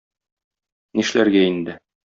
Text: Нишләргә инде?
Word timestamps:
Нишләргә 1.01 1.47
инде? 1.53 1.81